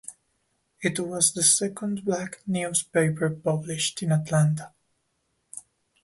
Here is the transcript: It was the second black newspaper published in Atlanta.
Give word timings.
It 0.81 0.99
was 0.99 1.31
the 1.31 1.43
second 1.43 2.05
black 2.05 2.41
newspaper 2.47 3.29
published 3.29 4.01
in 4.01 4.11
Atlanta. 4.11 4.73